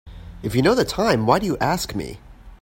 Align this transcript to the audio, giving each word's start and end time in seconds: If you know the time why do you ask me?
If 0.41 0.55
you 0.55 0.63
know 0.63 0.73
the 0.73 0.83
time 0.83 1.27
why 1.27 1.37
do 1.37 1.45
you 1.45 1.59
ask 1.59 1.93
me? 1.93 2.17